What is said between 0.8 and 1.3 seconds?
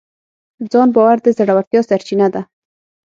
باور د